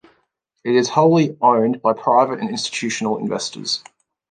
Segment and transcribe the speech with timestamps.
[0.63, 3.83] It is wholly owned by private and institutional investors.